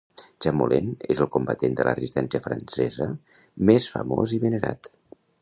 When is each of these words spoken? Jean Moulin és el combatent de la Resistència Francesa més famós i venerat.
Jean 0.43 0.55
Moulin 0.59 0.87
és 1.15 1.19
el 1.25 1.29
combatent 1.35 1.75
de 1.81 1.85
la 1.89 1.93
Resistència 1.99 2.41
Francesa 2.47 3.09
més 3.71 3.93
famós 3.99 4.35
i 4.41 4.43
venerat. 4.49 4.93